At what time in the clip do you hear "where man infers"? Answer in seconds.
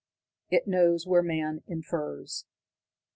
1.05-2.45